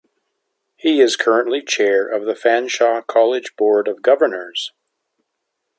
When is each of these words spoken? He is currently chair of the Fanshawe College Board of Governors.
He 0.77 0.99
is 0.99 1.15
currently 1.15 1.61
chair 1.61 2.07
of 2.07 2.25
the 2.25 2.33
Fanshawe 2.33 3.03
College 3.05 3.55
Board 3.55 3.87
of 3.87 4.01
Governors. 4.01 4.71